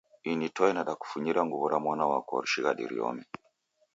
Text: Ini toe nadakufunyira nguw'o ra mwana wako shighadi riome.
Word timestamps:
Ini 0.31 0.47
toe 0.55 0.69
nadakufunyira 0.73 1.41
nguw'o 1.43 1.67
ra 1.71 1.77
mwana 1.83 2.05
wako 2.11 2.35
shighadi 2.51 2.83
riome. 2.91 3.23